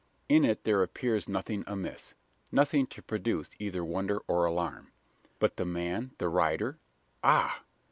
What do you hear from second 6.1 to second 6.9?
the rider?